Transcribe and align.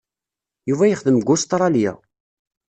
Yuba 0.69 0.89
yexdem 0.89 1.17
deg 1.19 1.29
Ustṛalya. 1.33 1.93